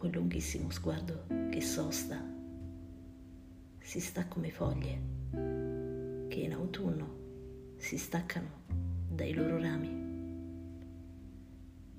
[0.00, 2.18] quel lunghissimo sguardo che sosta,
[3.78, 8.48] si sta come foglie che in autunno si staccano
[9.10, 9.90] dai loro rami.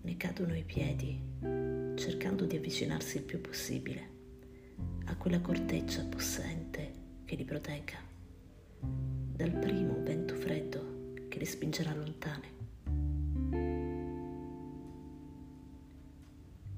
[0.02, 1.22] Ne cadono i piedi
[1.94, 4.10] cercando di avvicinarsi il più possibile
[5.06, 6.94] a quella corteccia possente
[7.26, 8.00] che li protegga
[8.80, 12.50] dal primo vento freddo che li spingerà lontane.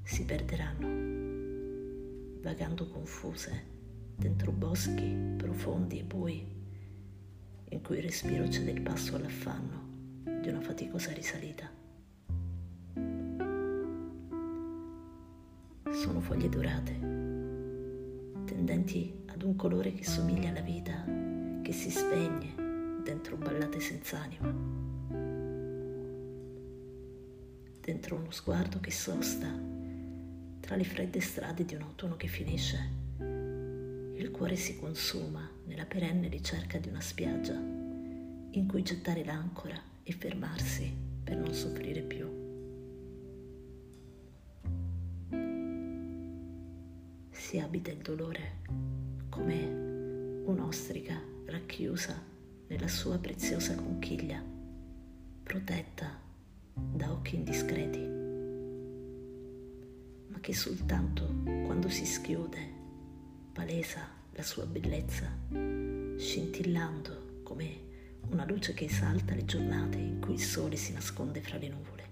[0.04, 1.13] Si perderanno,
[2.44, 3.72] vagando confuse
[4.18, 6.46] dentro boschi profondi e bui
[7.70, 11.72] in cui il respiro cede il passo all'affanno di una faticosa risalita.
[15.90, 16.92] Sono foglie dorate,
[18.46, 21.04] tendenti ad un colore che somiglia alla vita,
[21.62, 24.54] che si spegne dentro ballate senza anima,
[27.80, 29.73] dentro uno sguardo che sosta
[30.64, 33.02] tra le fredde strade di un autunno che finisce
[34.24, 40.14] il cuore si consuma nella perenne ricerca di una spiaggia in cui gettare l'ancora e
[40.14, 40.90] fermarsi
[41.22, 42.42] per non soffrire più.
[47.32, 48.62] Si abita il dolore
[49.28, 52.18] come un'ostrica racchiusa
[52.68, 54.42] nella sua preziosa conchiglia,
[55.44, 56.18] protetta
[56.74, 58.13] da occhi indiscreti,
[60.44, 62.60] che soltanto quando si schiude
[63.54, 64.02] palesa
[64.34, 65.26] la sua bellezza,
[66.18, 71.58] scintillando come una luce che esalta le giornate in cui il sole si nasconde fra
[71.58, 72.10] le nuvole.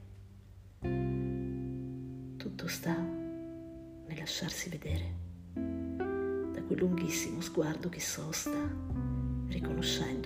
[2.37, 5.13] Tutto sta nel lasciarsi vedere
[5.53, 8.57] da quel lunghissimo sguardo che sosta,
[9.47, 10.20] riconoscendoti